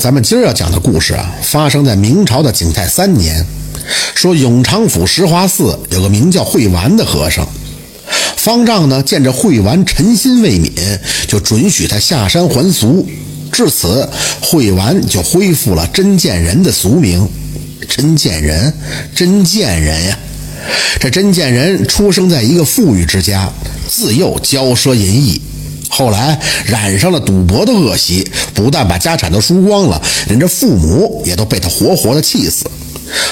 [0.00, 3.44] 咱们今儿要讲的故事啊，发生在明朝的景泰三年。
[4.14, 7.46] 说永昌府石华寺有个名叫慧完的和尚，
[8.36, 10.70] 方丈呢见着慧完诚心未泯，
[11.26, 13.06] 就准许他下山还俗。
[13.50, 14.08] 至此，
[14.40, 17.28] 慧完就恢复了真见人的俗名。
[17.88, 18.72] 真见人，
[19.14, 20.18] 真见人呀！
[21.00, 23.50] 这真见人出生在一个富裕之家，
[23.88, 25.40] 自幼骄奢淫逸。
[25.88, 32.66] 后来染上了赌博的恶习，不但把家产都输光了，连这父母也都被他活活的气死。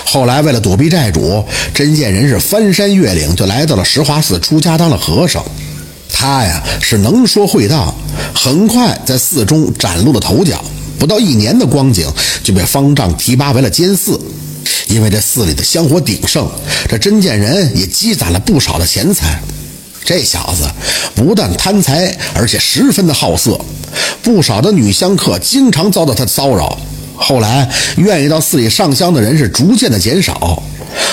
[0.05, 5.45] 后来为了躲避债主，真见人是翻山越岭，就来到了石华寺出家当了和尚。
[6.11, 7.95] 他呀是能说会道，
[8.35, 10.65] 很快在寺中崭露了头角。
[10.99, 12.11] 不到一年的光景，
[12.43, 14.19] 就被方丈提拔为了监寺。
[14.89, 16.49] 因为这寺里的香火鼎盛，
[16.89, 19.39] 这真见人也积攒了不少的钱财。
[20.07, 20.63] 这小子
[21.17, 23.61] 不但贪财，而且十分的好色，
[24.23, 26.79] 不少的女香客经常遭到他的骚扰。
[27.17, 30.63] 后来，愿意到寺里上香的人是逐渐的减少。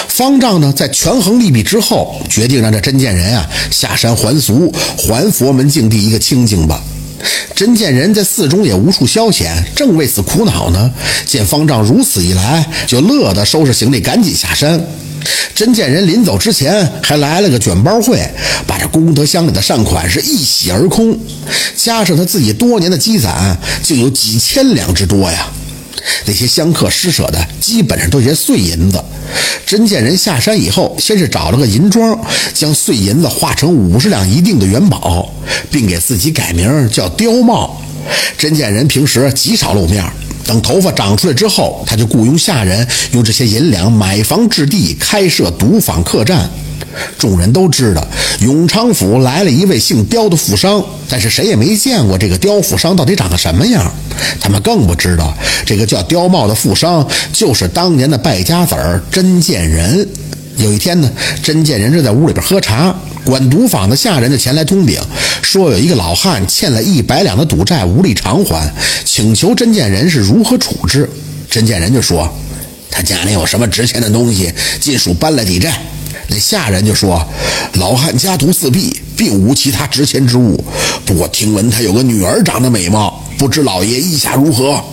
[0.08, 6.80] 方丈呢，在权衡利弊之后，决定让这真见人啊下山还俗，还佛门净地一个清净吧。
[7.56, 10.92] 真见人在寺中也无处消遣，正为此苦恼呢。
[11.26, 14.80] 见方丈如此一来，就乐得收拾行李，赶紧下山。
[15.56, 18.20] 真见人临走之前还来了个卷包会，
[18.66, 21.18] 把这功德箱里的善款是一洗而空，
[21.76, 25.48] 加上他自己多年的积攒，竟有几千两之多呀！
[26.26, 29.02] 那些香客施舍的，基本上都是些碎银子。
[29.66, 32.20] 真见人下山以后，先是找了个银庄，
[32.54, 35.34] 将碎银子化成五十两一锭的元宝，
[35.72, 37.82] 并给自己改名叫刁茂。
[38.38, 40.04] 真见人平时极少露面。
[40.46, 46.50] 等头发长出来之后，他就雇佣下人用这些银两买房置地，开设赌坊客栈。
[47.18, 48.06] 众人都知道
[48.42, 53.92] 永昌府来了一位姓刁的富商，但是谁也没见过这个刁富商到底长得什么样。
[54.40, 55.34] 他们更不知道
[55.66, 60.08] 这个叫刁茂的富商就是当年的败家子儿真见人。
[60.58, 61.10] 有一天呢，
[61.42, 65.00] 真见人正在屋里边喝茶，管赌坊的下人就前来通禀，
[65.42, 68.72] 说有一个老汉欠了一百两的赌债无力偿还，
[69.06, 71.10] 请求真见人是如何处置。
[71.50, 72.28] 真见人就说，
[72.90, 75.80] 他家里有什么值钱的东西，尽数搬来抵债。
[76.28, 77.26] 那下人就说，
[77.74, 80.64] 老汉家徒四壁，并无其他值钱之物，
[81.06, 84.84] 不过听闻他有个女儿长得美貌，不知老爷意下如何。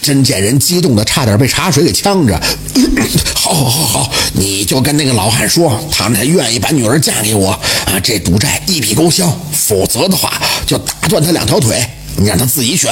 [0.00, 2.40] 真见人激动的差点被茶水给呛着。
[3.34, 10.32] 好，好，好，好，你就跟那个老汉说，他们愿意把女儿嫁给我啊，这赌债一笔勾销；否则的话，
[10.66, 11.86] 就打断他两条腿，
[12.16, 12.90] 你让他自己选。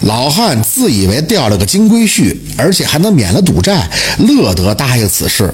[0.00, 5.52] 老汉自以为钓了个金龟婿，而且还能免了赌债，乐得答应此事，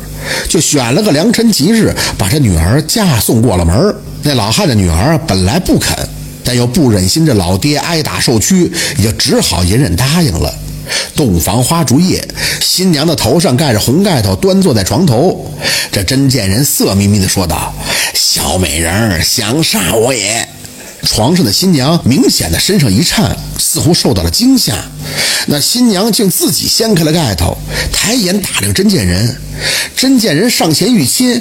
[0.49, 3.95] 就选了个良辰吉日，把这女儿嫁送过了门。
[4.23, 5.97] 那老汉的女儿本来不肯。
[6.51, 10.53] 但又不忍心这老爹挨打受屈，也就只好隐忍答应了。
[11.15, 12.27] 洞房花烛夜，
[12.61, 15.49] 新娘的头上盖着红盖头，端坐在床头。
[15.93, 17.73] 这真见人色眯眯地说道
[18.15, 20.49] ：“小美人想杀我也。”
[21.07, 24.75] 床上的新娘明显的身上一颤，似乎受到了惊吓。
[25.47, 27.57] 那新娘竟自己掀开了盖头，
[27.93, 29.41] 抬眼打量真见人。
[29.97, 31.41] 真见人上前欲亲，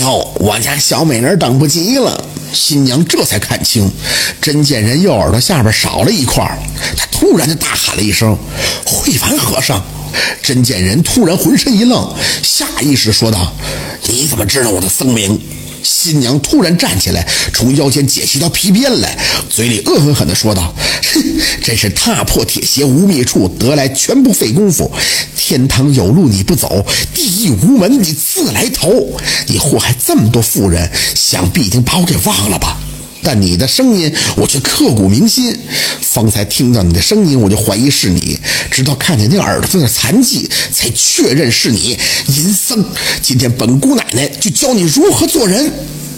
[0.00, 2.24] 哟，我家小美人等不及了。
[2.56, 3.92] 新娘这才看清，
[4.40, 6.42] 真见人右耳朵下边少了一块。
[6.96, 8.36] 她突然就大喊了一声
[8.84, 9.84] ：“慧凡和尚！”
[10.42, 13.52] 真见人突然浑身一愣，下意识说道
[14.08, 15.38] ：“你怎么知道我的僧名？”
[15.86, 19.16] 新娘突然站起来，从腰间解起一条皮鞭来，
[19.48, 20.74] 嘴里恶狠狠地说道
[21.14, 21.22] ：“哼，
[21.62, 24.90] 真是踏破铁鞋无觅处，得来全不费功夫。
[25.36, 29.16] 天堂有路你不走，地狱无门你自来投。
[29.46, 32.76] 你祸害这么多妇人，想必已经把我给忘了吧？
[33.22, 35.56] 但你的声音我却刻骨铭心。
[36.16, 38.40] 方才听到你的声音，我就怀疑是你，
[38.70, 41.98] 直到看见你耳朵上的残疾，才确认是你。
[42.28, 42.82] 淫僧，
[43.20, 45.70] 今天本姑奶奶就教你如何做人。”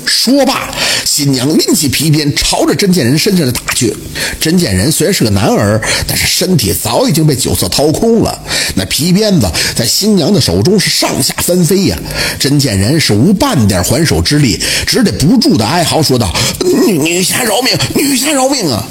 [0.09, 0.75] 说罢，
[1.05, 3.95] 新娘拎起皮鞭，朝着真见人身上的打去。
[4.41, 8.43] 真见人虽然是个男儿，但是身体早已经被酒色掏空了。
[8.75, 11.99] 那皮鞭子在新娘的手中是上下翻飞呀！
[12.39, 16.35] 真见人是无半点还手之力，只得不住的哀嚎说道
[16.65, 18.85] ：“女女侠饶命，女侠饶命啊！”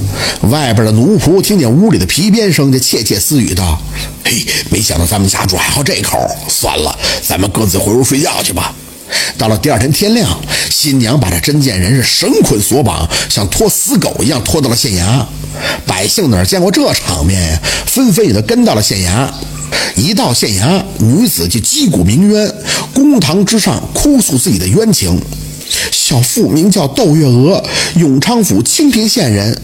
[0.51, 3.81] 外边的奴仆听见屋里的皮鞭声，就窃窃私语道
[4.23, 6.19] ：“嘿，没想到咱们家主还好这口。
[6.47, 8.73] 算了，咱们各自回屋睡觉去吧。”
[9.37, 10.37] 到了第二天天亮，
[10.79, 15.25] 新娘把这真见人是绳捆索绑，像拖死狗一样拖到了县衙。
[15.87, 17.59] 百姓哪见过这场面呀？
[17.87, 19.27] 纷纷也都跟到了县衙。
[19.95, 22.53] 一到县衙，女子就击鼓鸣冤，
[22.93, 25.19] 公堂之上哭诉自己的冤情。
[25.91, 27.63] 小妇名叫窦月娥，
[27.95, 29.59] 永昌府清平县人，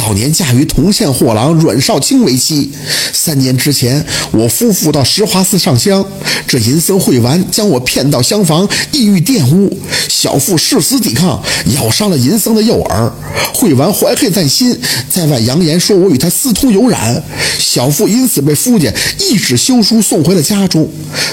[0.00, 2.70] 早年嫁于铜县货郎阮少卿为妻。
[3.12, 4.02] 三年之前，
[4.32, 6.02] 我夫妇到石华寺上香，
[6.46, 9.78] 这淫僧慧完将我骗到厢房，意欲玷污。
[10.08, 11.42] 小妇誓死抵抗，
[11.76, 13.12] 咬伤了淫僧的右耳。
[13.52, 14.74] 慧完怀恨在心，
[15.20, 17.22] 在外扬言说我与他私通有染。
[17.58, 20.88] 小妇因此被夫家一纸休书送回了家中。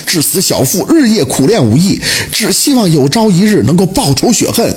[0.05, 4.75] 至此，小妇日夜苦练武艺，只希望有朝一日能够报仇雪恨。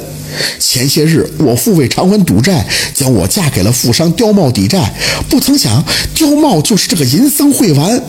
[0.61, 2.65] 前些日，我父为偿还赌债，
[2.95, 4.95] 将我嫁给了富商刁茂抵债。
[5.29, 5.85] 不曾想，
[6.15, 8.01] 刁茂就是这个淫僧会丸。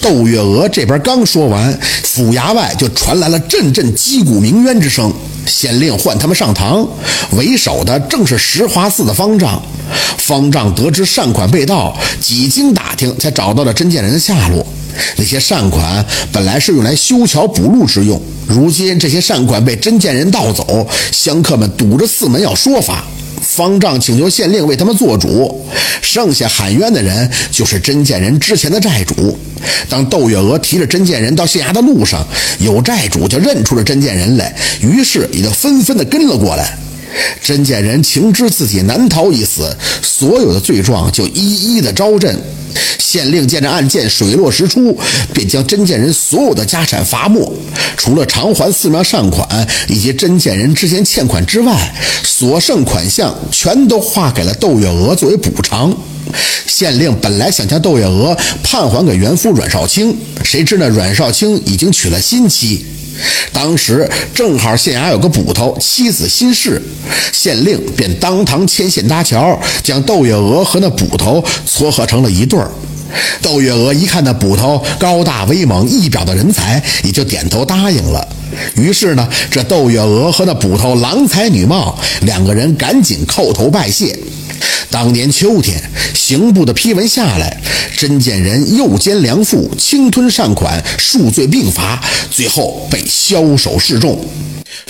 [0.00, 5.12] 窦月娥这边刚说完，府衙外就传来了阵阵击鼓鸣冤之声。
[5.46, 6.86] 县令唤他们上堂，
[7.32, 9.60] 为首的正是石华寺的方丈。
[10.18, 14.66] 方丈得知善款被盗，几经打听，才找到了真见人的下落。
[15.16, 23.04] 那些善款本来是用来修桥补路之用，如今这些善款被真见人盗走，香客们堵着寺门要说法。
[23.44, 25.64] 方丈请求县令为他们做主，
[26.02, 29.38] 剩下喊冤的人就是真见人之前的债主。
[29.88, 32.26] 当窦月娥提着真见人到县衙的路上，
[32.58, 36.76] 有债主就认出了真见人来，于是也就纷纷的跟了过来。
[37.40, 42.36] 真见人情知自己难逃一死，所有的罪状就一一的招认。
[43.14, 44.98] 县令见这案件水落石出，
[45.32, 47.48] 便将真见人所有的家产罚没，
[47.96, 49.46] 除了偿还寺庙善款
[49.86, 51.94] 以及真见人之前欠款之外，
[52.24, 55.96] 所剩款项全都划给了窦月娥作为补偿。
[56.66, 62.84] 县令本来想将窦月娥判还给原夫阮少卿，谁知呢阮少卿已经娶了新妻。
[63.52, 66.82] 当时正好县衙有个捕头，妻子心事，
[67.32, 72.68] 县令便当堂牵线搭桥，将窦月娥和那捕头撮合成了一对儿。
[73.42, 78.26] 窦月娥一看那捕头高大威猛，一表的人才，也就点头答应了。
[78.76, 84.18] 于是呢，这窦月娥和那捕头郎才女貌，两个人赶紧叩头拜谢。
[84.90, 85.82] 当年秋天，
[86.14, 87.60] 刑部的批文下来，
[87.96, 92.00] 真见人诱奸良妇，侵吞善款，数罪并罚，
[92.30, 94.24] 最后被枭首示众。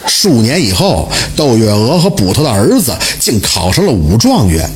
[0.06, 4.68] 数年以后，窦月娥和捕头的儿子竟考上了武状元，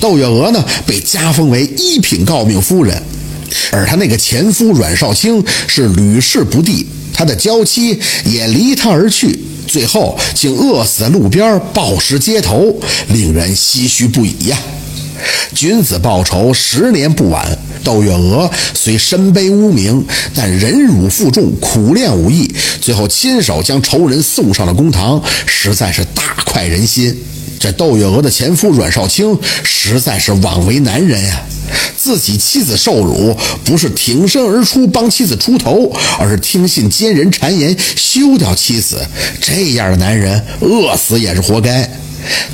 [0.00, 3.02] 窦月娥呢被加封为一品诰命夫人，
[3.70, 9.38] 而她那个前夫阮少卿是屡试不第，他的娇妻也离他而去。
[9.66, 12.74] 最后竟饿死在路边，暴尸街头，
[13.08, 14.58] 令人唏嘘不已呀！
[15.54, 17.46] 君子报仇，十年不晚。
[17.82, 20.04] 窦月娥虽身背污名，
[20.34, 22.50] 但忍辱负重，苦练武艺，
[22.80, 27.14] 最后亲手将仇人送上了公堂，实在是大快人心。
[27.60, 31.42] 这窦月娥的前夫阮少卿实在是枉为男人呀！
[31.96, 33.34] 自己妻子受辱，
[33.64, 38.98] 不是挺身而出帮妻子出头，而是听信奸人谗言休掉妻子。
[39.40, 41.88] 这样的男人，饿死也是活该。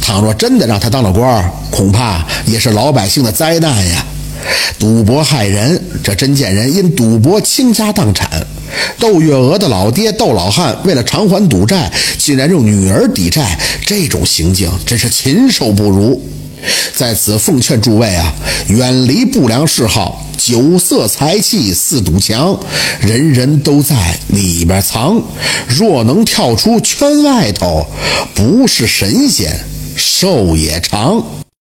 [0.00, 4.04] 倘若真的让他当了官，恐怕也是老百姓的灾难呀！
[4.78, 8.28] 赌博害人，这真见人因赌博倾家荡产。
[8.98, 16.22] 窦月娥的老爹窦老汉为了偿还赌债，竟然用女儿抵债，这种行径真是禽兽不如。
[16.94, 18.34] 在此奉劝诸位啊，
[18.68, 22.58] 远离不良嗜好，酒色财气四堵墙，
[23.00, 25.22] 人人都在里边藏。
[25.68, 27.86] 若能跳出圈外头，
[28.34, 29.58] 不是神仙
[29.96, 31.39] 寿也长。